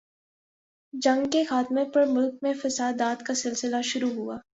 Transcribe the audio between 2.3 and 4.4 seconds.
میں فسادات کا سلسلہ شروع ہوا۔